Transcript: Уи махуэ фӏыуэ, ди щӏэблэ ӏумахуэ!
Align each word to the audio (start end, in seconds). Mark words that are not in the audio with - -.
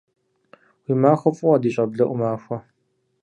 Уи 0.85 0.93
махуэ 1.01 1.31
фӏыуэ, 1.37 1.57
ди 1.61 1.69
щӏэблэ 1.75 2.03
ӏумахуэ! 2.09 2.57